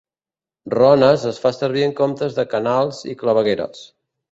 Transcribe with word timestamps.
"Rones" 0.73 1.25
es 1.33 1.41
fa 1.43 1.51
servir 1.59 1.85
en 1.89 1.95
comptes 2.01 2.39
de 2.41 2.47
"canals" 2.57 3.05
i 3.15 3.17
"clavegueres". 3.23 3.87